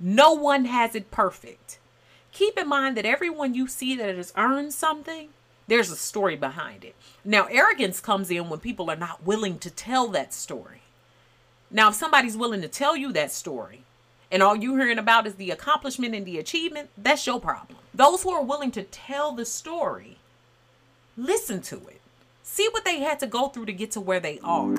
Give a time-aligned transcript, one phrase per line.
[0.00, 1.78] No one has it perfect.
[2.32, 5.28] Keep in mind that everyone you see that has earned something,
[5.66, 6.94] there's a story behind it.
[7.22, 10.80] Now, arrogance comes in when people are not willing to tell that story.
[11.70, 13.82] Now, if somebody's willing to tell you that story,
[14.32, 17.78] and all you're hearing about is the accomplishment and the achievement, that's your problem.
[17.92, 20.16] Those who are willing to tell the story,
[21.16, 22.00] listen to it.
[22.42, 24.76] See what they had to go through to get to where they are.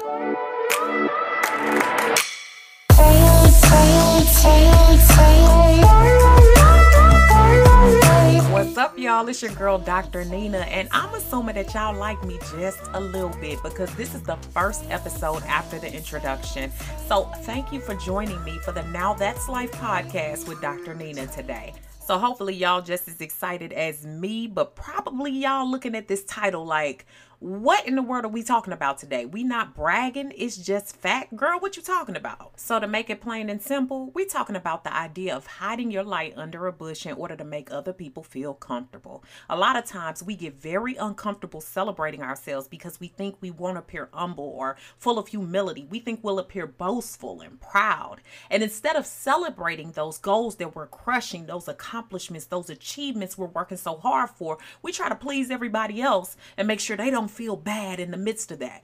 [8.51, 9.27] What's up, y'all?
[9.27, 10.25] It's your girl, Dr.
[10.25, 14.23] Nina, and I'm assuming that y'all like me just a little bit because this is
[14.23, 16.71] the first episode after the introduction.
[17.07, 20.95] So, thank you for joining me for the Now That's Life podcast with Dr.
[20.95, 21.73] Nina today.
[22.03, 26.65] So, hopefully, y'all just as excited as me, but probably y'all looking at this title
[26.65, 27.05] like,
[27.41, 29.25] what in the world are we talking about today?
[29.25, 31.35] We not bragging, it's just fact.
[31.35, 32.59] Girl, what you talking about?
[32.59, 36.03] So to make it plain and simple, we talking about the idea of hiding your
[36.03, 39.23] light under a bush in order to make other people feel comfortable.
[39.49, 43.79] A lot of times we get very uncomfortable celebrating ourselves because we think we won't
[43.79, 45.87] appear humble or full of humility.
[45.89, 48.21] We think we'll appear boastful and proud.
[48.51, 53.77] And instead of celebrating those goals that we're crushing, those accomplishments, those achievements we're working
[53.77, 57.55] so hard for, we try to please everybody else and make sure they don't feel
[57.55, 58.83] bad in the midst of that.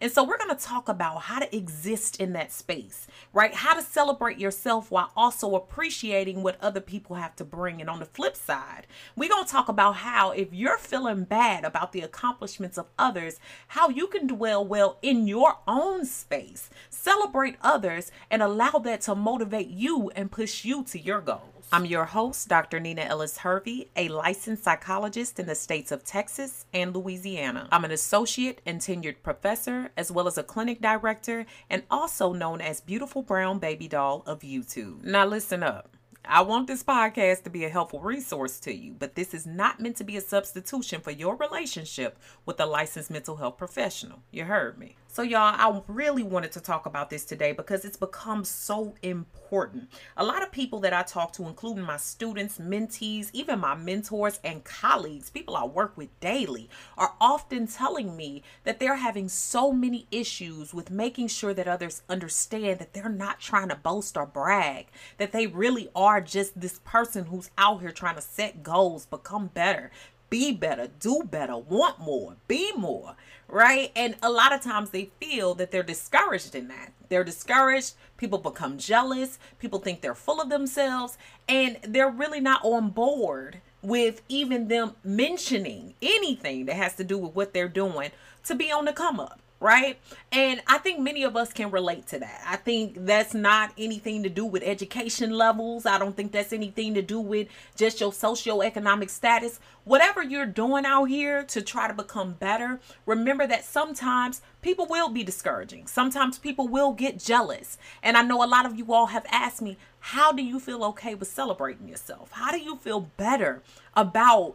[0.00, 3.54] And so we're going to talk about how to exist in that space, right?
[3.54, 7.80] How to celebrate yourself while also appreciating what other people have to bring.
[7.80, 8.86] And on the flip side,
[9.16, 13.40] we're going to talk about how if you're feeling bad about the accomplishments of others,
[13.68, 19.14] how you can dwell well in your own space, celebrate others, and allow that to
[19.14, 21.55] motivate you and push you to your goals.
[21.72, 22.78] I'm your host, Dr.
[22.78, 27.68] Nina Ellis Hervey, a licensed psychologist in the states of Texas and Louisiana.
[27.72, 32.60] I'm an associate and tenured professor, as well as a clinic director, and also known
[32.60, 35.02] as Beautiful Brown Baby Doll of YouTube.
[35.02, 35.96] Now, listen up.
[36.24, 39.80] I want this podcast to be a helpful resource to you, but this is not
[39.80, 44.22] meant to be a substitution for your relationship with a licensed mental health professional.
[44.30, 44.96] You heard me.
[45.16, 49.88] So, y'all, I really wanted to talk about this today because it's become so important.
[50.18, 54.38] A lot of people that I talk to, including my students, mentees, even my mentors
[54.44, 56.68] and colleagues, people I work with daily,
[56.98, 62.02] are often telling me that they're having so many issues with making sure that others
[62.10, 66.78] understand that they're not trying to boast or brag, that they really are just this
[66.84, 69.90] person who's out here trying to set goals, become better,
[70.30, 73.16] be better, do better, want more, be more,
[73.48, 73.92] right?
[73.94, 76.92] And a lot of times they feel that they're discouraged in that.
[77.08, 81.16] They're discouraged, people become jealous, people think they're full of themselves,
[81.48, 87.16] and they're really not on board with even them mentioning anything that has to do
[87.16, 88.10] with what they're doing
[88.44, 89.98] to be on the come up right?
[90.30, 92.40] And I think many of us can relate to that.
[92.46, 95.86] I think that's not anything to do with education levels.
[95.86, 99.58] I don't think that's anything to do with just your socioeconomic status.
[99.82, 105.08] Whatever you're doing out here to try to become better, remember that sometimes people will
[105.08, 105.88] be discouraging.
[105.88, 107.76] Sometimes people will get jealous.
[108.04, 110.84] And I know a lot of you all have asked me, how do you feel
[110.84, 112.30] okay with celebrating yourself?
[112.30, 113.62] How do you feel better
[113.96, 114.54] about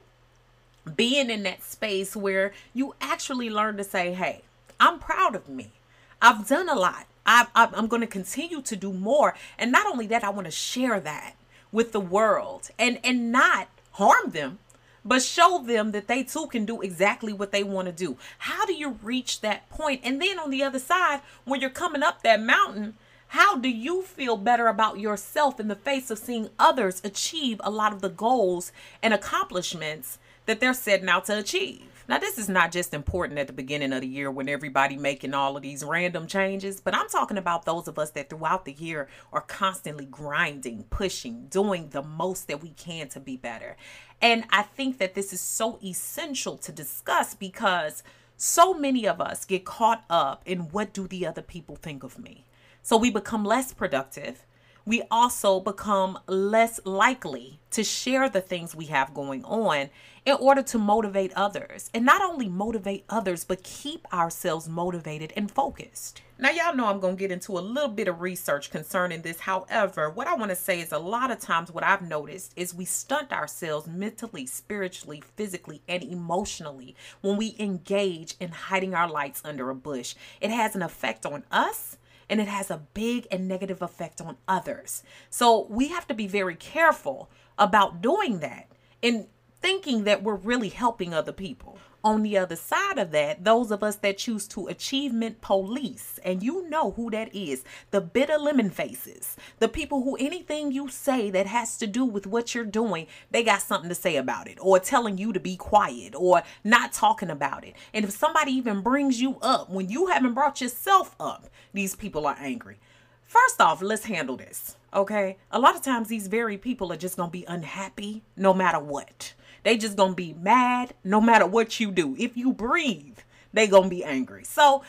[0.95, 4.43] being in that space where you actually learn to say, hey,
[4.81, 5.73] I'm proud of me.
[6.21, 7.05] I've done a lot.
[7.23, 9.35] I, am going to continue to do more.
[9.59, 11.35] And not only that, I want to share that
[11.71, 14.57] with the world and, and not harm them,
[15.05, 18.17] but show them that they too can do exactly what they want to do.
[18.39, 20.01] How do you reach that point?
[20.03, 22.95] And then on the other side, when you're coming up that mountain,
[23.27, 27.69] how do you feel better about yourself in the face of seeing others achieve a
[27.69, 28.71] lot of the goals
[29.03, 30.17] and accomplishments
[30.47, 31.90] that they're setting out to achieve?
[32.07, 35.33] Now, this is not just important at the beginning of the year when everybody making
[35.33, 38.73] all of these random changes, but I'm talking about those of us that throughout the
[38.73, 43.77] year are constantly grinding, pushing, doing the most that we can to be better.
[44.21, 48.03] And I think that this is so essential to discuss because
[48.35, 52.17] so many of us get caught up in what do the other people think of
[52.17, 52.45] me.
[52.81, 54.45] So we become less productive
[54.85, 59.89] we also become less likely to share the things we have going on
[60.25, 61.89] in order to motivate others.
[61.93, 66.21] And not only motivate others, but keep ourselves motivated and focused.
[66.37, 69.41] Now, y'all know I'm going to get into a little bit of research concerning this.
[69.41, 72.73] However, what I want to say is a lot of times what I've noticed is
[72.73, 79.41] we stunt ourselves mentally, spiritually, physically, and emotionally when we engage in hiding our lights
[79.45, 80.15] under a bush.
[80.39, 81.97] It has an effect on us
[82.29, 85.03] and it has a big and negative effect on others.
[85.29, 88.67] So we have to be very careful about doing that
[89.03, 89.27] and
[89.61, 91.77] thinking that we're really helping other people.
[92.03, 96.41] On the other side of that, those of us that choose to achievement police, and
[96.41, 101.29] you know who that is the bitter lemon faces, the people who anything you say
[101.29, 104.57] that has to do with what you're doing, they got something to say about it,
[104.59, 107.75] or telling you to be quiet, or not talking about it.
[107.93, 112.25] And if somebody even brings you up when you haven't brought yourself up, these people
[112.25, 112.79] are angry.
[113.21, 115.37] First off, let's handle this, okay?
[115.51, 119.35] A lot of times, these very people are just gonna be unhappy no matter what.
[119.63, 122.15] They just gonna be mad no matter what you do.
[122.17, 123.19] If you breathe,
[123.53, 124.43] they gonna be angry.
[124.43, 124.83] So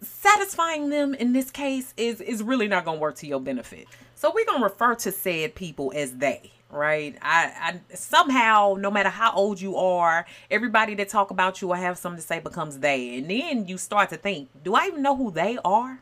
[0.00, 3.86] satisfying them in this case is is really not gonna work to your benefit.
[4.14, 7.16] So we're gonna refer to said people as they, right?
[7.20, 11.76] I, I somehow, no matter how old you are, everybody that talk about you or
[11.76, 15.02] have something to say becomes they, and then you start to think, do I even
[15.02, 16.00] know who they are?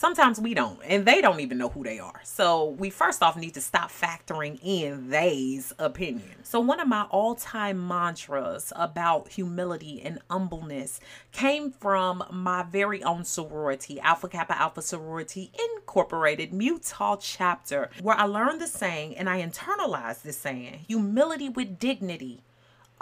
[0.00, 2.22] Sometimes we don't, and they don't even know who they are.
[2.24, 6.42] So we first off need to stop factoring in they's opinion.
[6.42, 11.00] So one of my all-time mantras about humility and humbleness
[11.32, 18.24] came from my very own sorority, Alpha Kappa Alpha Sorority Incorporated, Mutah chapter, where I
[18.24, 22.40] learned the saying and I internalized the saying: humility with dignity,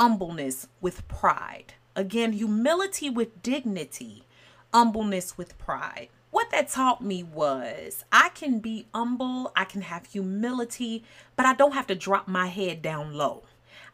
[0.01, 1.75] humbleness with pride.
[1.95, 4.25] Again, humility with dignity,
[4.75, 10.07] humbleness with pride what that taught me was I can be humble, I can have
[10.07, 11.05] humility,
[11.37, 13.45] but I don't have to drop my head down low.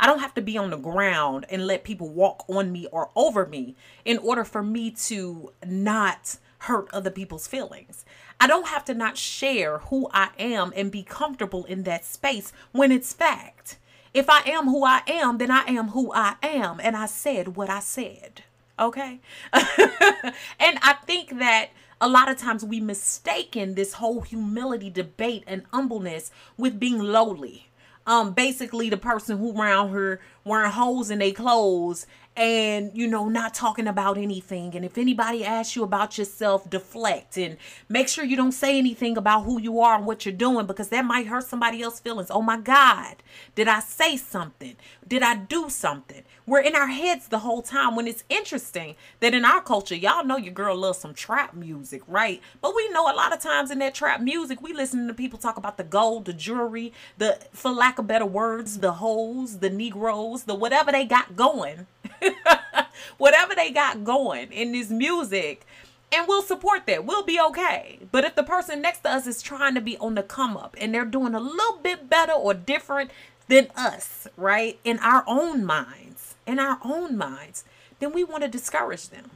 [0.00, 3.10] I don't have to be on the ground and let people walk on me or
[3.14, 8.04] over me in order for me to not hurt other people's feelings.
[8.40, 12.52] I don't have to not share who I am and be comfortable in that space
[12.72, 13.78] when it's fact.
[14.12, 16.80] If I am who I am, then I am who I am.
[16.82, 18.42] And I said what I said.
[18.78, 19.20] Okay.
[19.52, 21.70] and I think that
[22.00, 27.70] a lot of times we mistaken this whole humility debate and humbleness with being lowly.
[28.06, 33.28] Um, basically the person who around her wearing holes in their clothes and you know
[33.28, 34.74] not talking about anything.
[34.74, 37.56] And if anybody asks you about yourself deflect and
[37.88, 40.88] make sure you don't say anything about who you are and what you're doing because
[40.88, 42.30] that might hurt somebody else's feelings.
[42.30, 43.16] Oh my god.
[43.54, 44.76] Did i say something?
[45.06, 46.22] Did i do something?
[46.46, 50.24] We're in our heads the whole time when it's interesting that in our culture y'all
[50.24, 52.40] know your girl loves some trap music right?
[52.60, 55.38] But we know a lot of times in that trap music we listen to people
[55.38, 59.70] talk about the gold the jewelry the for lack of better words the hoes the
[59.70, 61.86] negroes the whatever they got going
[63.18, 65.66] whatever they got going in this music
[66.14, 67.04] and we'll support that.
[67.04, 67.98] We'll be okay.
[68.12, 70.76] But if the person next to us is trying to be on the come up
[70.80, 73.10] and they're doing a little bit better or different
[73.48, 74.78] than us, right?
[74.84, 77.64] In our own minds, in our own minds,
[77.98, 79.30] then we want to discourage them.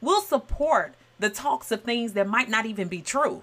[0.00, 3.42] We'll support the talks of things that might not even be true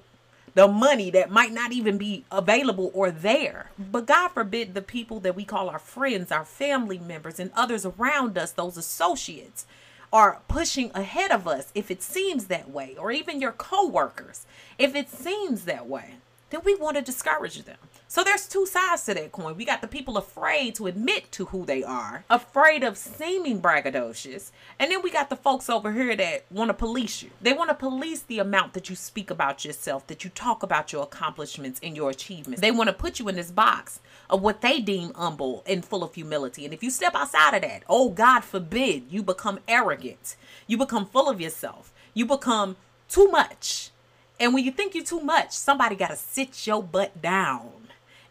[0.54, 3.72] the money that might not even be available or there.
[3.78, 7.86] But God forbid the people that we call our friends, our family members, and others
[7.86, 9.66] around us, those associates,
[10.14, 14.46] are pushing ahead of us if it seems that way, or even your coworkers,
[14.78, 16.16] if it seems that way,
[16.52, 17.78] then we want to discourage them.
[18.08, 19.56] So there's two sides to that coin.
[19.56, 24.52] We got the people afraid to admit to who they are, afraid of seeming braggadocious.
[24.78, 27.30] And then we got the folks over here that want to police you.
[27.42, 30.92] They want to police the amount that you speak about yourself, that you talk about
[30.92, 32.60] your accomplishments and your achievements.
[32.60, 36.04] They want to put you in this box of what they deem humble and full
[36.04, 36.66] of humility.
[36.66, 40.36] And if you step outside of that, oh God forbid, you become arrogant.
[40.68, 41.94] You become full of yourself.
[42.14, 42.76] You become
[43.08, 43.92] too much.
[44.42, 47.82] And when you think you're too much, somebody got to sit your butt down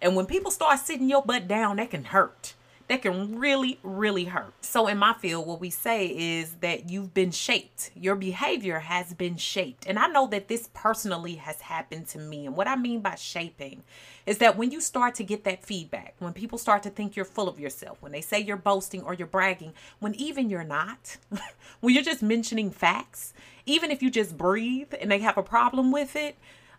[0.00, 2.54] and when people start sitting your butt down, that can hurt.
[2.90, 4.52] That can really, really hurt.
[4.62, 7.92] So, in my field, what we say is that you've been shaped.
[7.94, 9.86] Your behavior has been shaped.
[9.86, 12.46] And I know that this personally has happened to me.
[12.46, 13.84] And what I mean by shaping
[14.26, 17.24] is that when you start to get that feedback, when people start to think you're
[17.24, 21.16] full of yourself, when they say you're boasting or you're bragging, when even you're not,
[21.80, 23.32] when you're just mentioning facts,
[23.66, 26.34] even if you just breathe and they have a problem with it,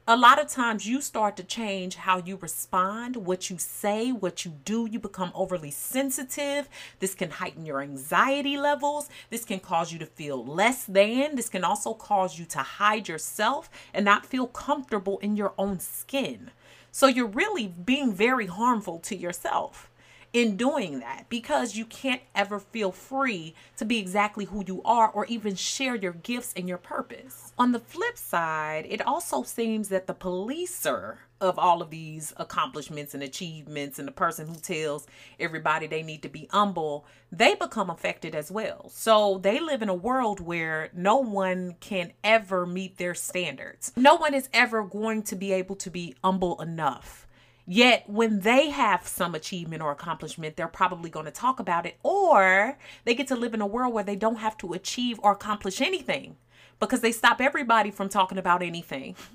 [0.08, 4.43] a lot of times you start to change how you respond, what you say, what
[4.43, 4.88] you do.
[4.89, 6.67] You become overly sensitive.
[7.00, 9.10] This can heighten your anxiety levels.
[9.29, 11.36] This can cause you to feel less than.
[11.36, 15.79] This can also cause you to hide yourself and not feel comfortable in your own
[15.79, 16.50] skin.
[16.91, 19.90] So you're really being very harmful to yourself
[20.33, 25.09] in doing that because you can't ever feel free to be exactly who you are
[25.09, 27.51] or even share your gifts and your purpose.
[27.57, 33.15] On the flip side, it also seems that the policer of all of these accomplishments
[33.15, 35.07] and achievements and the person who tells
[35.39, 38.89] everybody they need to be humble, they become affected as well.
[38.93, 43.91] So they live in a world where no one can ever meet their standards.
[43.97, 47.27] No one is ever going to be able to be humble enough
[47.65, 51.97] Yet, when they have some achievement or accomplishment, they're probably going to talk about it,
[52.03, 55.31] or they get to live in a world where they don't have to achieve or
[55.31, 56.37] accomplish anything
[56.79, 59.15] because they stop everybody from talking about anything.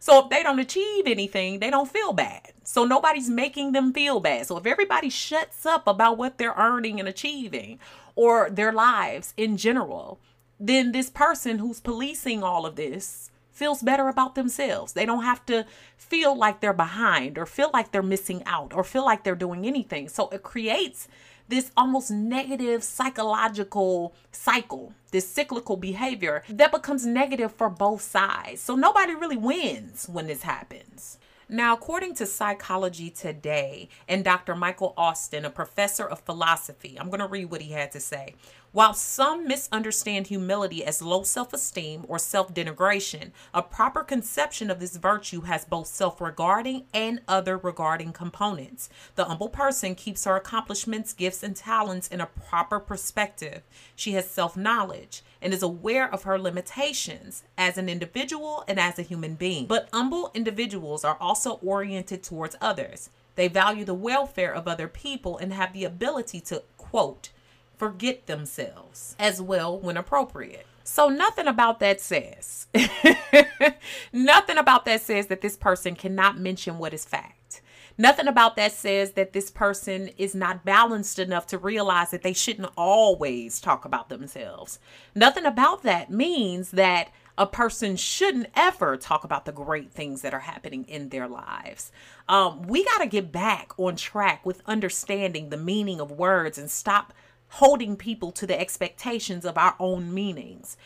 [0.00, 2.52] So if they don't achieve anything, they don't feel bad.
[2.62, 4.46] So nobody's making them feel bad.
[4.46, 7.78] So if everybody shuts up about what they're earning and achieving
[8.14, 10.20] or their lives in general,
[10.60, 14.92] then this person who's policing all of this feels better about themselves.
[14.92, 18.84] They don't have to feel like they're behind or feel like they're missing out or
[18.84, 20.08] feel like they're doing anything.
[20.08, 21.08] So it creates
[21.48, 28.60] this almost negative psychological cycle, this cyclical behavior that becomes negative for both sides.
[28.60, 31.18] So nobody really wins when this happens.
[31.50, 34.54] Now, according to Psychology Today and Dr.
[34.54, 38.34] Michael Austin, a professor of philosophy, I'm going to read what he had to say.
[38.78, 44.78] While some misunderstand humility as low self esteem or self denigration, a proper conception of
[44.78, 48.88] this virtue has both self regarding and other regarding components.
[49.16, 53.62] The humble person keeps her accomplishments, gifts, and talents in a proper perspective.
[53.96, 58.96] She has self knowledge and is aware of her limitations as an individual and as
[58.96, 59.66] a human being.
[59.66, 63.10] But humble individuals are also oriented towards others.
[63.34, 67.30] They value the welfare of other people and have the ability to, quote,
[67.78, 70.66] forget themselves as well when appropriate.
[70.84, 72.66] So, nothing about that says,
[74.12, 77.60] nothing about that says that this person cannot mention what is fact.
[78.00, 82.32] Nothing about that says that this person is not balanced enough to realize that they
[82.32, 84.78] shouldn't always talk about themselves.
[85.16, 90.32] Nothing about that means that a person shouldn't ever talk about the great things that
[90.32, 91.90] are happening in their lives.
[92.28, 96.70] Um, we got to get back on track with understanding the meaning of words and
[96.70, 97.12] stop
[97.48, 100.76] holding people to the expectations of our own meanings.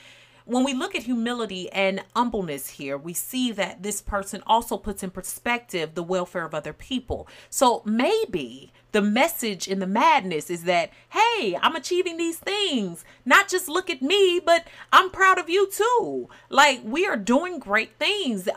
[0.44, 5.04] When we look at humility and humbleness here, we see that this person also puts
[5.04, 7.28] in perspective the welfare of other people.
[7.48, 13.04] So maybe the message in the madness is that, hey, I'm achieving these things.
[13.24, 16.28] Not just look at me, but I'm proud of you too.
[16.50, 18.48] Like, we are doing great things.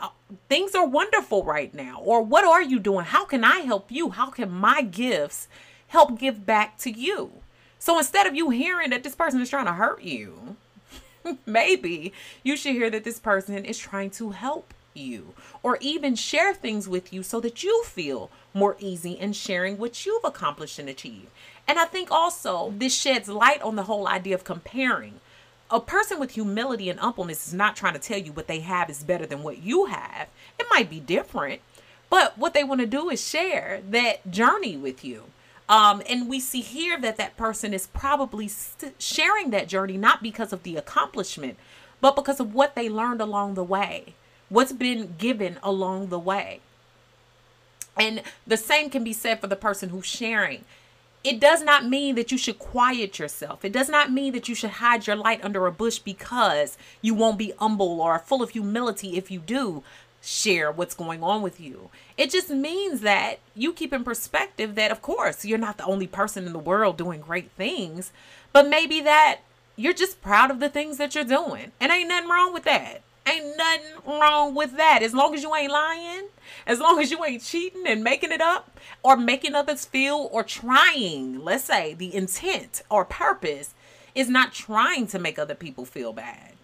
[0.48, 2.00] Things are wonderful right now.
[2.04, 3.04] Or what are you doing?
[3.04, 4.10] How can I help you?
[4.10, 5.46] How can my gifts
[5.86, 7.30] help give back to you?
[7.86, 10.56] So instead of you hearing that this person is trying to hurt you,
[11.46, 12.12] maybe
[12.42, 16.88] you should hear that this person is trying to help you or even share things
[16.88, 21.28] with you so that you feel more easy in sharing what you've accomplished and achieved.
[21.68, 25.20] And I think also this sheds light on the whole idea of comparing.
[25.70, 28.90] A person with humility and humbleness is not trying to tell you what they have
[28.90, 30.26] is better than what you have.
[30.58, 31.60] It might be different,
[32.10, 35.26] but what they want to do is share that journey with you.
[35.68, 40.22] Um, and we see here that that person is probably st- sharing that journey not
[40.22, 41.56] because of the accomplishment,
[42.00, 44.14] but because of what they learned along the way,
[44.48, 46.60] what's been given along the way.
[47.98, 50.64] And the same can be said for the person who's sharing.
[51.24, 53.64] It does not mean that you should quiet yourself.
[53.64, 57.14] It does not mean that you should hide your light under a bush because you
[57.14, 59.82] won't be humble or full of humility if you do
[60.22, 61.90] share what's going on with you.
[62.16, 66.06] It just means that you keep in perspective that, of course, you're not the only
[66.06, 68.12] person in the world doing great things,
[68.52, 69.40] but maybe that
[69.76, 71.72] you're just proud of the things that you're doing.
[71.80, 73.02] And ain't nothing wrong with that.
[73.28, 75.02] Ain't nothing wrong with that.
[75.02, 76.28] As long as you ain't lying,
[76.66, 80.42] as long as you ain't cheating and making it up or making others feel or
[80.42, 83.74] trying, let's say the intent or purpose
[84.14, 86.55] is not trying to make other people feel bad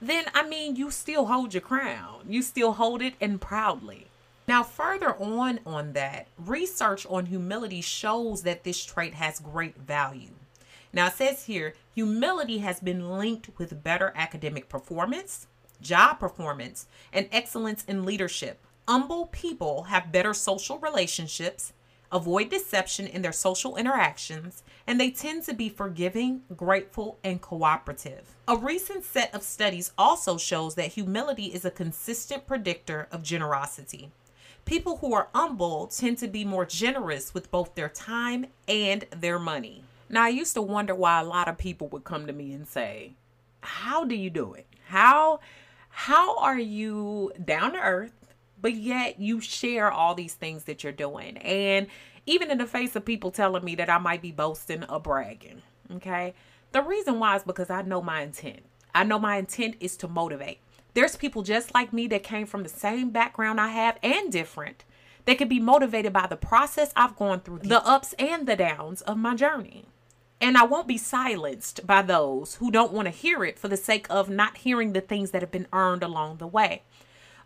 [0.00, 2.20] then I mean, you still hold your crown.
[2.28, 4.06] You still hold it and proudly.
[4.46, 10.30] Now, further on on that, research on humility shows that this trait has great value.
[10.92, 15.46] Now, it says here humility has been linked with better academic performance,
[15.82, 18.58] job performance, and excellence in leadership.
[18.88, 21.74] Humble people have better social relationships,
[22.10, 28.34] avoid deception in their social interactions, and they tend to be forgiving, grateful, and cooperative.
[28.48, 34.10] A recent set of studies also shows that humility is a consistent predictor of generosity.
[34.64, 39.38] People who are humble tend to be more generous with both their time and their
[39.38, 39.84] money.
[40.08, 42.66] Now, I used to wonder why a lot of people would come to me and
[42.66, 43.12] say,
[43.60, 44.66] "How do you do it?
[44.86, 45.40] How
[45.90, 48.18] how are you down to earth
[48.60, 51.36] but yet you share all these things that you're doing.
[51.38, 51.86] And
[52.28, 55.62] even in the face of people telling me that I might be boasting or bragging,
[55.94, 56.34] okay?
[56.72, 58.60] The reason why is because I know my intent.
[58.94, 60.60] I know my intent is to motivate.
[60.92, 64.84] There's people just like me that came from the same background I have and different.
[65.24, 69.00] They could be motivated by the process I've gone through, the ups and the downs
[69.02, 69.86] of my journey.
[70.40, 73.76] And I won't be silenced by those who don't want to hear it for the
[73.76, 76.82] sake of not hearing the things that have been earned along the way.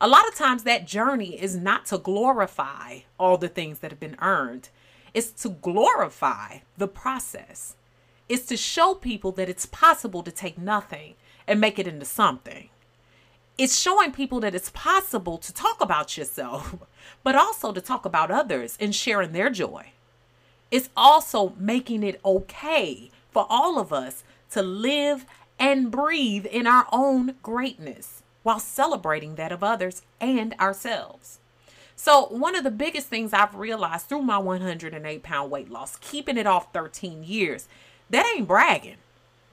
[0.04, 4.00] A lot of times, that journey is not to glorify all the things that have
[4.00, 4.68] been earned,
[5.14, 7.76] it's to glorify the process.
[8.28, 11.14] It's to show people that it's possible to take nothing
[11.46, 12.70] and make it into something.
[13.56, 16.74] It's showing people that it's possible to talk about yourself,
[17.22, 19.92] but also to talk about others and sharing their joy.
[20.72, 25.26] It's also making it okay for all of us to live
[25.60, 31.38] and breathe in our own greatness while celebrating that of others and ourselves.
[31.94, 36.36] So, one of the biggest things I've realized through my 108 pound weight loss, keeping
[36.36, 37.68] it off 13 years,
[38.10, 38.96] that ain't bragging.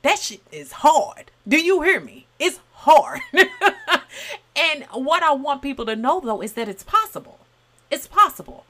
[0.01, 1.31] That shit is hard.
[1.48, 2.25] Do you hear me?
[2.39, 3.19] It's hard.
[4.55, 7.39] and what I want people to know though is that it's possible.
[7.91, 8.65] It's possible.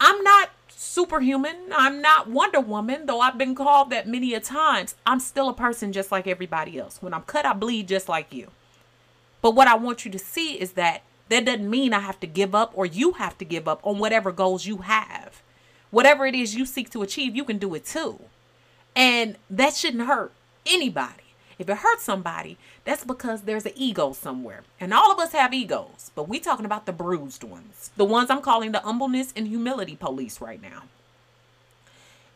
[0.00, 1.56] I'm not superhuman.
[1.74, 4.94] I'm not Wonder Woman, though I've been called that many a times.
[5.04, 7.02] I'm still a person just like everybody else.
[7.02, 8.50] When I'm cut, I bleed just like you.
[9.46, 12.26] But what I want you to see is that that doesn't mean I have to
[12.26, 15.40] give up or you have to give up on whatever goals you have.
[15.92, 18.18] Whatever it is you seek to achieve, you can do it too.
[18.96, 20.32] And that shouldn't hurt
[20.66, 21.22] anybody.
[21.60, 24.64] If it hurts somebody, that's because there's an ego somewhere.
[24.80, 27.92] And all of us have egos, but we talking about the bruised ones.
[27.96, 30.82] The ones I'm calling the humbleness and humility police right now.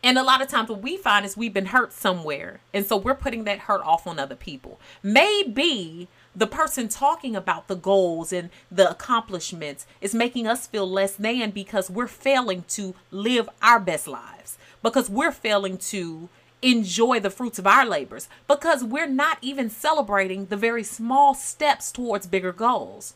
[0.02, 2.60] And a lot of times what we find is we've been hurt somewhere.
[2.72, 4.80] And so we're putting that hurt off on other people.
[5.02, 11.14] Maybe the person talking about the goals and the accomplishments is making us feel less
[11.14, 16.28] than because we're failing to live our best lives, because we're failing to
[16.62, 21.90] enjoy the fruits of our labors because we're not even celebrating the very small steps
[21.90, 23.14] towards bigger goals.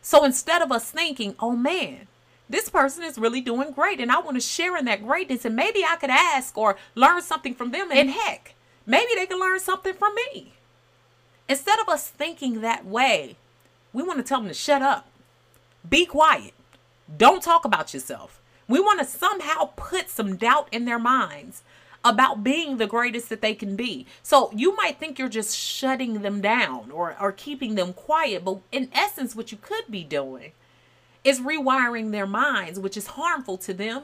[0.00, 2.06] So instead of us thinking, oh man,
[2.48, 5.54] this person is really doing great and I want to share in that greatness and
[5.54, 8.54] maybe I could ask or learn something from them and heck,
[8.86, 10.54] maybe they can learn something from me.
[11.48, 13.36] Instead of us thinking that way,
[13.92, 15.08] we want to tell them to shut up.
[15.88, 16.52] Be quiet.
[17.16, 18.40] Don't talk about yourself.
[18.68, 21.62] We want to somehow put some doubt in their minds
[22.04, 24.06] about being the greatest that they can be.
[24.22, 28.58] So you might think you're just shutting them down or, or keeping them quiet, but
[28.70, 30.52] in essence, what you could be doing
[31.24, 34.02] is rewiring their minds, which is harmful to them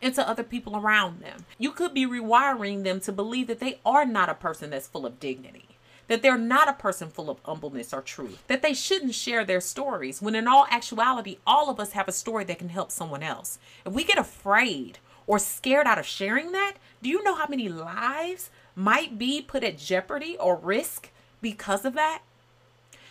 [0.00, 1.44] and to other people around them.
[1.58, 5.06] You could be rewiring them to believe that they are not a person that's full
[5.06, 5.71] of dignity.
[6.08, 8.42] That they're not a person full of humbleness or truth.
[8.48, 12.12] That they shouldn't share their stories when, in all actuality, all of us have a
[12.12, 13.58] story that can help someone else.
[13.86, 17.68] If we get afraid or scared out of sharing that, do you know how many
[17.68, 21.10] lives might be put at jeopardy or risk
[21.40, 22.22] because of that?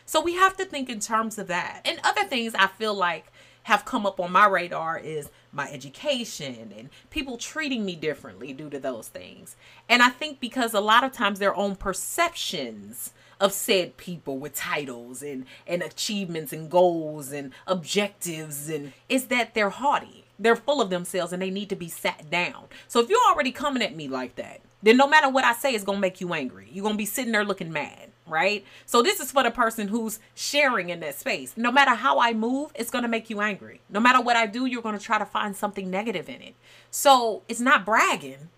[0.06, 1.82] So we have to think in terms of that.
[1.86, 3.32] And other things I feel like
[3.64, 8.70] have come up on my radar is my education and people treating me differently due
[8.70, 9.56] to those things.
[9.90, 14.56] And I think because a lot of times their own perceptions of said people with
[14.56, 20.82] titles and, and achievements and goals and objectives and is that they're haughty they're full
[20.82, 22.66] of themselves and they need to be sat down.
[22.88, 25.74] So if you're already coming at me like that, then no matter what I say
[25.74, 26.68] it's to make you angry.
[26.72, 28.66] You're to be sitting there looking mad, right?
[28.86, 31.54] So this is for the person who's sharing in that space.
[31.56, 33.82] No matter how I move, it's going to make you angry.
[33.90, 36.56] No matter what I do, you're going to try to find something negative in it.
[36.90, 38.50] So it's not bragging.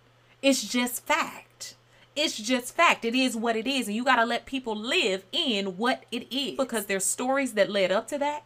[0.42, 1.76] It's just fact.
[2.16, 3.06] It's just fact.
[3.06, 3.88] It is what it is.
[3.88, 7.70] And you got to let people live in what it is because there's stories that
[7.70, 8.44] led up to that.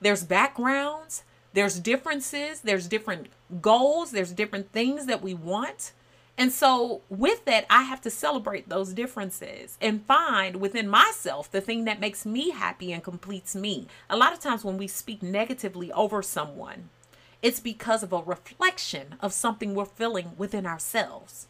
[0.00, 1.24] There's backgrounds
[1.56, 3.28] there's differences, there's different
[3.62, 5.92] goals, there's different things that we want.
[6.38, 11.62] And so, with that, I have to celebrate those differences and find within myself the
[11.62, 13.86] thing that makes me happy and completes me.
[14.10, 16.90] A lot of times, when we speak negatively over someone,
[17.40, 21.48] it's because of a reflection of something we're feeling within ourselves.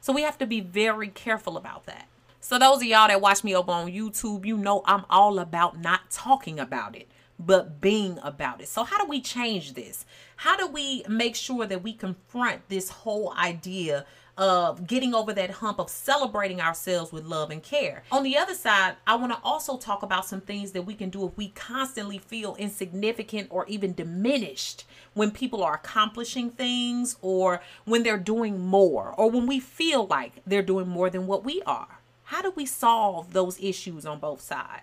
[0.00, 2.06] So, we have to be very careful about that.
[2.40, 5.80] So, those of y'all that watch me over on YouTube, you know I'm all about
[5.80, 8.68] not talking about it but being about it.
[8.68, 10.04] So, how do we change this?
[10.36, 14.04] How do we make sure that we confront this whole idea
[14.38, 18.04] of getting over that hump of celebrating ourselves with love and care?
[18.10, 21.10] On the other side, I want to also talk about some things that we can
[21.10, 27.60] do if we constantly feel insignificant or even diminished when people are accomplishing things or
[27.84, 31.60] when they're doing more or when we feel like they're doing more than what we
[31.66, 31.98] are.
[32.24, 34.82] How do we solve those issues on both sides?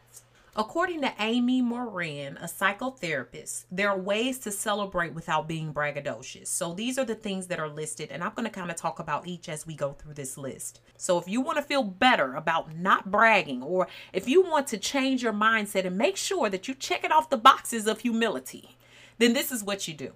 [0.58, 6.48] According to Amy Morin, a psychotherapist, there are ways to celebrate without being braggadocious.
[6.48, 9.00] So these are the things that are listed, and I'm going to kind of talk
[9.00, 10.80] about each as we go through this list.
[10.96, 14.78] So if you want to feel better about not bragging, or if you want to
[14.78, 18.78] change your mindset and make sure that you check it off the boxes of humility,
[19.18, 20.14] then this is what you do.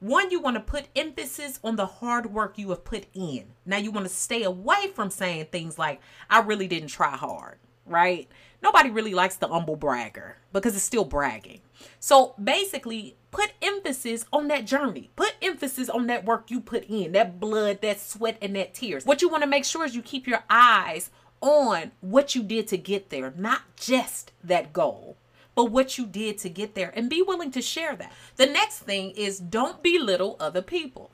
[0.00, 3.46] One, you want to put emphasis on the hard work you have put in.
[3.64, 7.56] Now, you want to stay away from saying things like, I really didn't try hard
[7.86, 8.28] right?
[8.62, 11.60] Nobody really likes the humble bragger because it's still bragging.
[12.00, 15.10] So basically, put emphasis on that journey.
[15.16, 19.04] Put emphasis on that work you put in, that blood, that sweat, and that tears.
[19.04, 22.66] What you want to make sure is you keep your eyes on what you did
[22.68, 25.16] to get there, not just that goal,
[25.54, 28.12] but what you did to get there, and be willing to share that.
[28.36, 31.10] The next thing is don't belittle other people.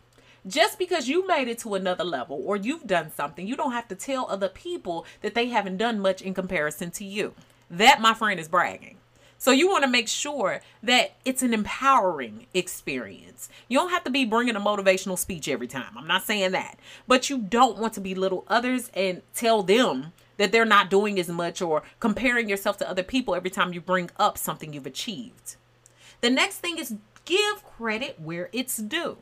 [0.46, 3.88] Just because you made it to another level or you've done something, you don't have
[3.88, 7.35] to tell other people that they haven't done much in comparison to you.
[7.70, 8.98] That, my friend, is bragging.
[9.38, 13.48] So you want to make sure that it's an empowering experience.
[13.68, 15.98] You don't have to be bringing a motivational speech every time.
[15.98, 16.78] I'm not saying that.
[17.09, 21.28] But you don't want to belittle others and tell them that they're not doing as
[21.28, 25.57] much or comparing yourself to other people every time you bring up something you've achieved.
[26.20, 29.18] The next thing is give credit where it's due.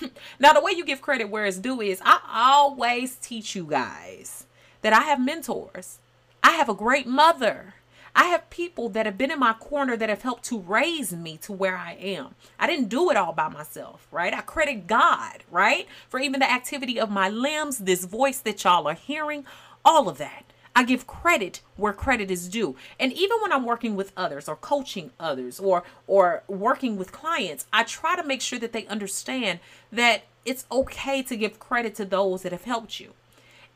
[0.40, 4.46] now, the way you give credit where it's due is I always teach you guys
[4.82, 5.98] that I have mentors.
[6.42, 7.74] I have a great mother.
[8.14, 11.38] I have people that have been in my corner that have helped to raise me
[11.38, 12.34] to where I am.
[12.58, 14.34] I didn't do it all by myself, right?
[14.34, 15.86] I credit God, right?
[16.08, 19.46] For even the activity of my limbs, this voice that y'all are hearing,
[19.84, 20.44] all of that.
[20.74, 22.76] I give credit where credit is due.
[22.98, 27.66] And even when I'm working with others or coaching others or or working with clients,
[27.72, 32.04] I try to make sure that they understand that it's okay to give credit to
[32.04, 33.12] those that have helped you.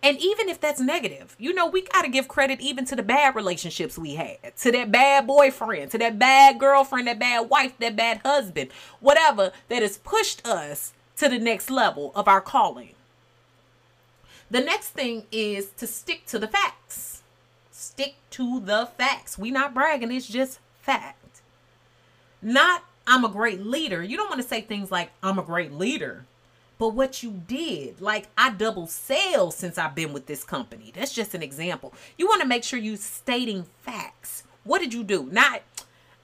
[0.03, 3.03] And even if that's negative, you know, we got to give credit even to the
[3.03, 7.77] bad relationships we had, to that bad boyfriend, to that bad girlfriend, that bad wife,
[7.79, 12.96] that bad husband, whatever that has pushed us to the next level of our calling.
[14.51, 17.23] The next thing is to stick to the facts.
[17.71, 19.39] Stick to the facts.
[19.39, 21.43] We not bragging, it's just fact.
[22.41, 24.03] Not I'm a great leader.
[24.03, 26.25] You don't want to say things like I'm a great leader.
[26.79, 30.93] But what you did, like I double sales since I've been with this company.
[30.95, 31.95] That's just an example.
[32.19, 34.45] You want to make sure you stating facts.
[34.65, 35.29] What did you do?
[35.31, 35.63] Not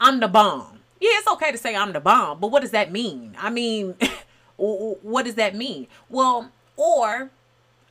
[0.00, 0.80] I'm the bomb.
[1.00, 3.37] Yeah, it's okay to say I'm the bomb, but what does that mean?
[3.38, 3.94] I mean,
[4.56, 5.87] what does that mean?
[6.08, 7.30] Well, or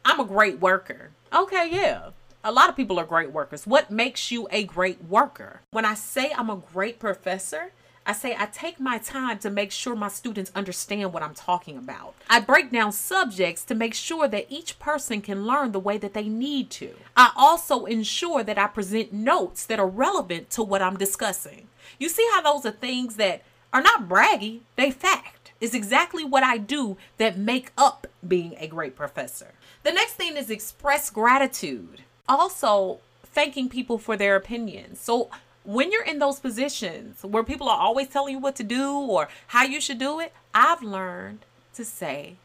[0.04, 1.12] I'm a great worker.
[1.34, 2.10] Okay, yeah.
[2.44, 3.68] A lot of people are great workers.
[3.68, 5.62] What makes you a great worker?
[5.72, 7.72] When I say I'm a great professor,
[8.04, 11.78] I say I take my time to make sure my students understand what I'm talking
[11.78, 12.16] about.
[12.30, 16.16] I break down subjects to make sure that each person can learn the way that
[16.16, 16.96] they need to.
[17.16, 21.68] I also ensure that I present notes that are relevant to what I'm discussing.
[22.00, 25.52] You see how those are things that are not braggy, they fact.
[25.62, 29.54] It's exactly what I do that make up being a great professor.
[29.84, 32.04] The next thing is express gratitude.
[32.30, 35.00] Also, thanking people for their opinions.
[35.00, 35.30] So,
[35.64, 39.28] when you're in those positions where people are always telling you what to do or
[39.48, 42.36] how you should do it, I've learned to say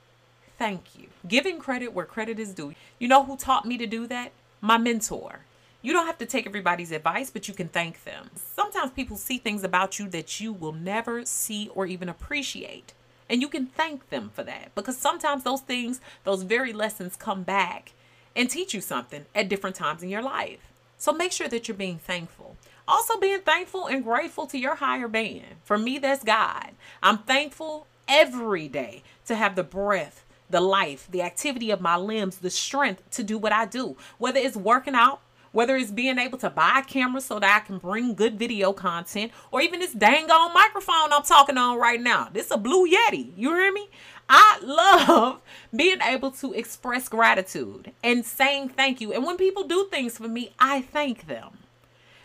[0.59, 1.09] thank you.
[1.27, 2.75] Giving credit where credit is due.
[2.99, 4.33] You know who taught me to do that?
[4.61, 5.41] My mentor.
[5.83, 8.31] You don't have to take everybody's advice, but you can thank them.
[8.35, 12.93] Sometimes people see things about you that you will never see or even appreciate.
[13.29, 17.43] And you can thank them for that because sometimes those things, those very lessons come
[17.43, 17.93] back
[18.35, 20.73] and teach you something at different times in your life.
[20.99, 22.57] So make sure that you're being thankful.
[22.89, 25.43] Also, being thankful and grateful to your higher being.
[25.65, 26.71] For me, that's God.
[27.03, 32.39] I'm thankful every day to have the breath, the life, the activity of my limbs,
[32.39, 33.97] the strength to do what I do.
[34.19, 35.21] Whether it's working out,
[35.57, 38.75] whether it's being able to buy a camera so that I can bring good video
[38.75, 42.29] content, or even this dang on microphone I'm talking on right now.
[42.31, 43.33] This is a Blue Yeti.
[43.39, 43.89] You hear me?
[44.29, 45.41] I love
[45.75, 49.15] being able to express gratitude and saying thank you.
[49.15, 51.57] And when people do things for me, I thank them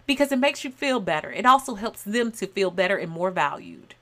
[0.05, 1.31] because it makes you feel better.
[1.31, 3.95] It also helps them to feel better and more valued.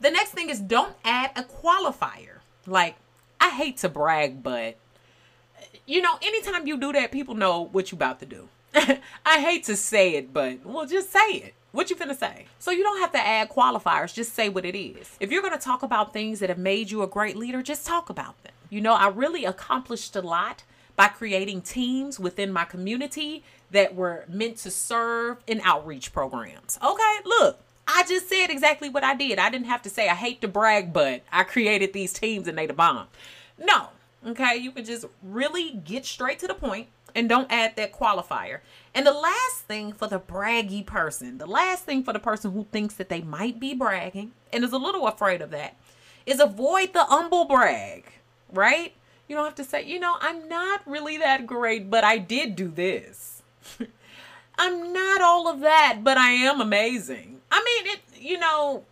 [0.00, 2.38] The next thing is don't add a qualifier.
[2.68, 2.94] Like,
[3.40, 4.76] I hate to brag, but
[5.88, 8.48] you know, anytime you do that, people know what you about to do.
[8.74, 11.54] I hate to say it, but well, just say it.
[11.72, 12.46] What you finna say?
[12.58, 15.16] So you don't have to add qualifiers, just say what it is.
[15.18, 18.10] If you're gonna talk about things that have made you a great leader, just talk
[18.10, 18.52] about them.
[18.68, 20.62] You know, I really accomplished a lot
[20.94, 26.78] by creating teams within my community that were meant to serve in outreach programs.
[26.82, 29.38] Okay, look, I just said exactly what I did.
[29.38, 32.58] I didn't have to say I hate to brag, but I created these teams and
[32.58, 33.06] they the bomb.
[33.58, 33.88] No,
[34.26, 38.60] Okay, you can just really get straight to the point and don't add that qualifier.
[38.94, 42.66] And the last thing for the braggy person, the last thing for the person who
[42.70, 45.76] thinks that they might be bragging and is a little afraid of that,
[46.26, 48.12] is avoid the humble brag,
[48.52, 48.92] right?
[49.28, 52.56] You don't have to say, you know, I'm not really that great, but I did
[52.56, 53.42] do this.
[54.58, 57.40] I'm not all of that, but I am amazing.
[57.50, 58.84] I mean, it, you know,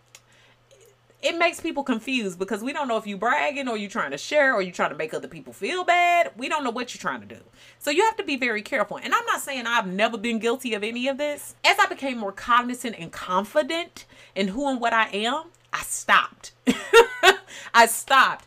[1.27, 4.19] it makes people confused because we don't know if you bragging or you trying to
[4.19, 6.31] share or you trying to make other people feel bad.
[6.37, 7.41] We don't know what you're trying to do.
[7.81, 8.99] So you have to be very careful.
[8.99, 11.57] And I'm not saying I've never been guilty of any of this.
[11.65, 14.05] As I became more cognizant and confident
[14.37, 16.53] in who and what I am, I stopped.
[17.75, 18.45] I stopped.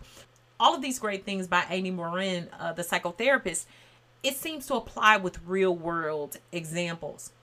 [0.57, 3.65] All of these great things by Amy Morin, uh, the psychotherapist,
[4.23, 7.33] it seems to apply with real world examples.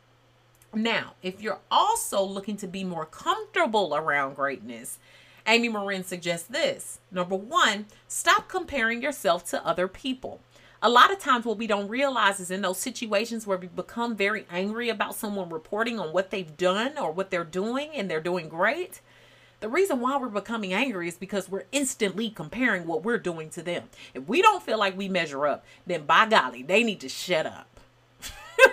[0.73, 4.99] Now, if you're also looking to be more comfortable around greatness,
[5.47, 6.99] Amy Morin suggests this.
[7.11, 10.41] Number one, stop comparing yourself to other people.
[10.83, 14.15] A lot of times, what we don't realize is in those situations where we become
[14.15, 18.21] very angry about someone reporting on what they've done or what they're doing and they're
[18.21, 19.01] doing great.
[19.61, 23.63] The reason why we're becoming angry is because we're instantly comparing what we're doing to
[23.63, 23.85] them.
[24.13, 27.47] If we don't feel like we measure up, then by golly, they need to shut
[27.47, 27.76] up.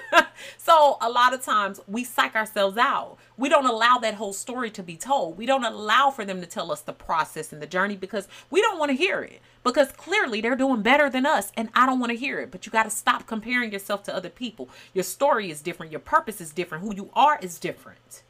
[0.58, 3.18] so a lot of times we psych ourselves out.
[3.38, 5.38] We don't allow that whole story to be told.
[5.38, 8.62] We don't allow for them to tell us the process and the journey because we
[8.62, 9.42] don't want to hear it.
[9.64, 12.52] Because clearly they're doing better than us and I don't want to hear it.
[12.52, 14.70] But you got to stop comparing yourself to other people.
[14.94, 18.24] Your story is different, your purpose is different, who you are is different.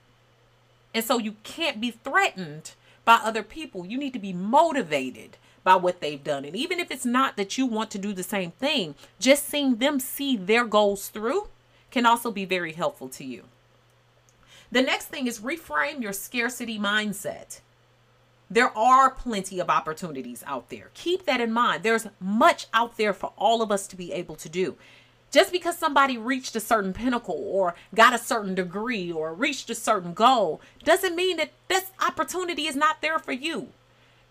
[0.93, 2.73] And so you can't be threatened
[3.03, 3.85] by other people.
[3.85, 6.45] You need to be motivated by what they've done.
[6.45, 9.77] And even if it's not that you want to do the same thing, just seeing
[9.77, 11.47] them see their goals through
[11.93, 13.43] can also be very helpful to you.
[14.71, 17.61] The next thing is reframe your scarcity mindset.
[18.49, 20.89] There are plenty of opportunities out there.
[20.95, 21.83] Keep that in mind.
[21.83, 24.75] There's much out there for all of us to be able to do.
[25.31, 29.75] Just because somebody reached a certain pinnacle or got a certain degree or reached a
[29.75, 33.69] certain goal doesn't mean that this opportunity is not there for you.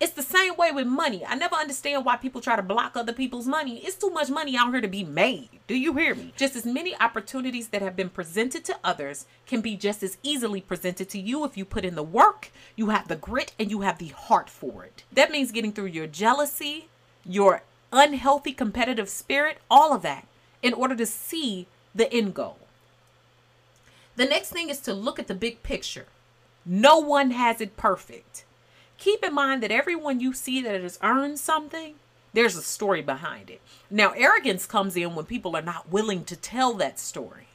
[0.03, 1.25] It's the same way with money.
[1.25, 3.79] I never understand why people try to block other people's money.
[3.85, 5.49] It's too much money out here to be made.
[5.69, 6.33] Do you hear me?
[6.37, 10.61] Just as many opportunities that have been presented to others can be just as easily
[10.61, 13.83] presented to you if you put in the work, you have the grit, and you
[13.83, 15.05] have the heart for it.
[15.13, 16.89] That means getting through your jealousy,
[17.25, 17.63] your
[17.93, 20.27] unhealthy competitive spirit, all of that
[20.65, 22.59] in order to see the end goal.
[24.17, 26.07] The next thing is to look at the big picture.
[26.67, 28.45] No one has it perfect.
[29.03, 31.97] Keep in mind that everyone you see that has earned something,
[32.35, 33.61] there's a story behind it.
[33.91, 37.49] Now, arrogance comes in when people are not willing to tell that story.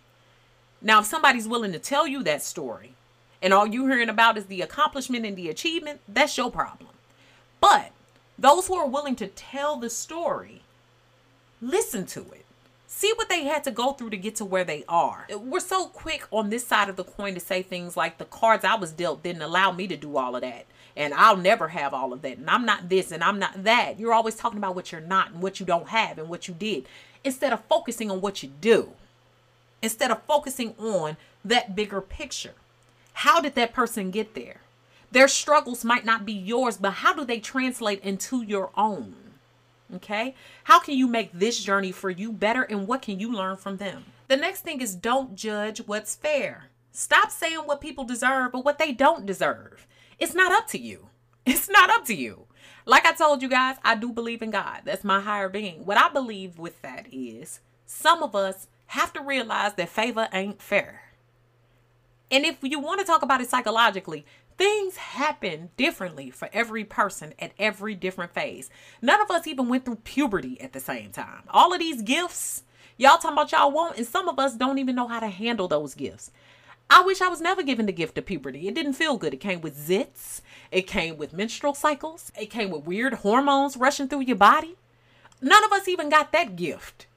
[0.81, 2.95] Now, if somebody's willing to tell you that story
[3.41, 6.89] and all you're hearing about is the accomplishment and the achievement, that's your problem.
[7.61, 7.93] But
[8.37, 10.63] those who are willing to tell the story,
[11.61, 12.43] listen to it.
[12.87, 15.25] See what they had to go through to get to where they are.
[15.33, 18.65] We're so quick on this side of the coin to say things like the cards
[18.65, 20.65] I was dealt didn't allow me to do all of that
[20.97, 22.39] and I'll never have all of that.
[22.39, 23.99] And I'm not this and I'm not that.
[23.99, 26.55] You're always talking about what you're not and what you don't have and what you
[26.55, 26.87] did
[27.23, 28.89] instead of focusing on what you do.
[29.81, 32.55] Instead of focusing on that bigger picture.
[33.13, 34.61] How did that person get there?
[35.11, 39.15] Their struggles might not be yours, but how do they translate into your own?
[39.95, 40.33] Okay?
[40.63, 43.77] How can you make this journey for you better and what can you learn from
[43.77, 44.05] them?
[44.27, 46.65] The next thing is don't judge what's fair.
[46.91, 49.85] Stop saying what people deserve or what they don't deserve.
[50.19, 51.09] It's not up to you.
[51.47, 52.45] It's not up to you.
[52.85, 54.81] Like I told you guys, I do believe in God.
[54.83, 55.85] That's my higher being.
[55.85, 60.61] What I believe with that is some of us have to realize that favor ain't
[60.61, 61.03] fair.
[62.29, 64.25] And if you want to talk about it psychologically,
[64.57, 68.69] things happen differently for every person at every different phase.
[69.01, 71.43] None of us even went through puberty at the same time.
[71.49, 72.63] All of these gifts,
[72.97, 75.67] y'all talking about y'all want, and some of us don't even know how to handle
[75.67, 76.31] those gifts.
[76.89, 78.67] I wish I was never given the gift of puberty.
[78.67, 79.33] It didn't feel good.
[79.33, 80.41] It came with zits.
[80.71, 82.31] It came with menstrual cycles.
[82.39, 84.77] It came with weird hormones rushing through your body.
[85.41, 87.07] None of us even got that gift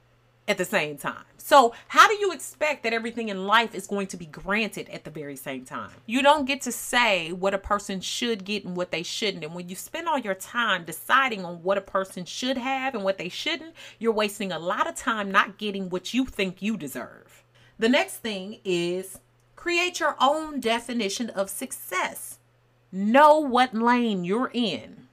[0.47, 1.23] at the same time.
[1.37, 5.03] So, how do you expect that everything in life is going to be granted at
[5.03, 5.91] the very same time?
[6.05, 9.43] You don't get to say what a person should get and what they shouldn't.
[9.43, 13.03] And when you spend all your time deciding on what a person should have and
[13.03, 16.77] what they shouldn't, you're wasting a lot of time not getting what you think you
[16.77, 17.43] deserve.
[17.79, 19.19] The next thing is
[19.61, 22.39] Create your own definition of success.
[22.91, 25.05] Know what lane you're in.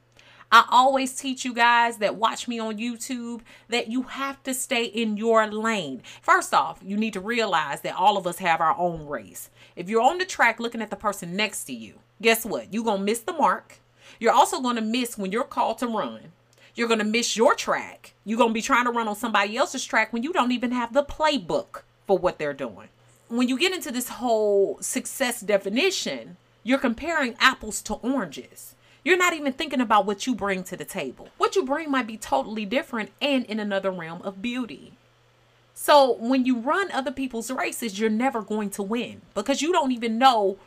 [0.50, 4.84] I always teach you guys that watch me on YouTube that you have to stay
[4.84, 6.00] in your lane.
[6.22, 9.50] First off, you need to realize that all of us have our own race.
[9.76, 12.72] If you're on the track looking at the person next to you, guess what?
[12.72, 13.80] You're going to miss the mark.
[14.18, 16.32] You're also going to miss when you're called to run.
[16.74, 18.14] You're going to miss your track.
[18.24, 20.72] You're going to be trying to run on somebody else's track when you don't even
[20.72, 22.88] have the playbook for what they're doing
[23.28, 28.74] when you get into this whole success definition, you're comparing apples to oranges.
[29.04, 31.28] You're not even thinking about what you bring to the table.
[31.38, 34.92] What you bring might be totally different and in another realm of beauty.
[35.74, 39.92] So when you run other people's races, you're never going to win because you don't
[39.92, 40.58] even know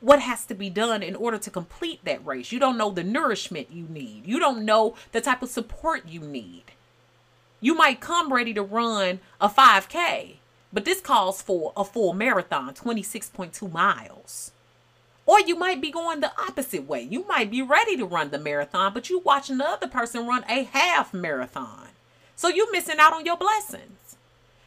[0.00, 2.52] what has to be done in order to complete that race.
[2.52, 4.26] You don't know the nourishment you need.
[4.26, 6.64] You don't know the type of support you need.
[7.60, 10.34] You might come ready to run a 5K,
[10.74, 14.50] but this calls for a full marathon, 26.2 miles.
[15.24, 17.00] Or you might be going the opposite way.
[17.00, 20.44] You might be ready to run the marathon, but you watching the other person run
[20.48, 21.88] a half marathon.
[22.34, 24.16] So you're missing out on your blessings.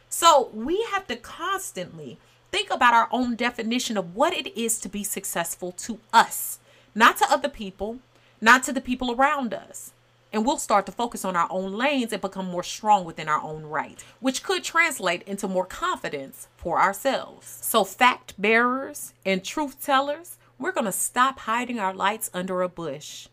[0.08, 2.18] So we have to constantly
[2.50, 6.58] think about our own definition of what it is to be successful to us,
[6.94, 7.98] not to other people,
[8.40, 9.92] not to the people around us.
[10.32, 13.40] And we'll start to focus on our own lanes and become more strong within our
[13.40, 17.46] own right, which could translate into more confidence for ourselves.
[17.62, 22.68] So, fact bearers and truth tellers, we're going to stop hiding our lights under a
[22.68, 23.28] bush.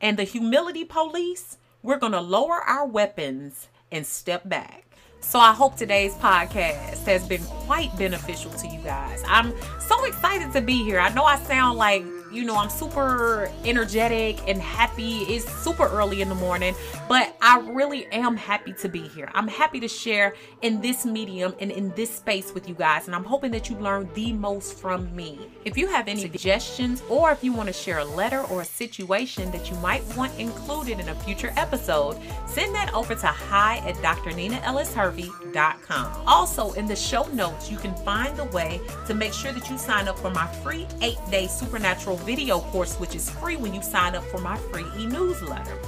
[0.00, 4.84] And the humility police, we're going to lower our weapons and step back.
[5.20, 9.22] So I hope today's podcast has been quite beneficial to you guys.
[9.28, 10.98] I'm so excited to be here.
[10.98, 15.18] I know I sound like you know, I'm super energetic and happy.
[15.22, 16.74] It's super early in the morning,
[17.08, 19.30] but I really am happy to be here.
[19.34, 23.14] I'm happy to share in this medium and in this space with you guys, and
[23.14, 25.38] I'm hoping that you learn the most from me.
[25.64, 28.64] If you have any suggestions or if you want to share a letter or a
[28.64, 32.16] situation that you might want included in a future episode,
[32.46, 36.22] send that over to hi at drninaellishervey.com.
[36.26, 39.76] Also, in the show notes, you can find the way to make sure that you
[39.76, 43.82] sign up for my free eight day supernatural video course, which is free when you
[43.82, 45.78] sign up for my free e newsletter.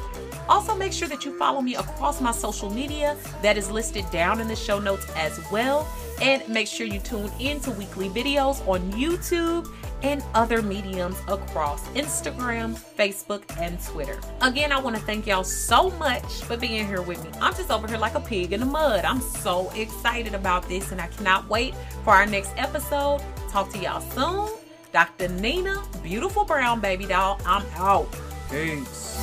[0.48, 4.40] Also, make sure that you follow me across my social media that is listed down
[4.40, 5.88] in the show notes as well.
[6.20, 9.68] And make sure you tune in to weekly videos on YouTube
[10.02, 14.20] and other mediums across Instagram, Facebook, and Twitter.
[14.42, 17.30] Again, I want to thank y'all so much for being here with me.
[17.40, 19.04] I'm just over here like a pig in the mud.
[19.04, 23.22] I'm so excited about this, and I cannot wait for our next episode.
[23.50, 24.63] Talk to y'all soon.
[24.94, 25.26] Dr.
[25.26, 27.40] Nina, beautiful brown baby doll.
[27.44, 28.06] I'm out.
[28.48, 29.18] Peace.